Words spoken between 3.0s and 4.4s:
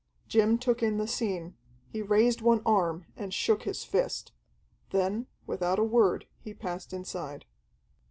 and shook his fist.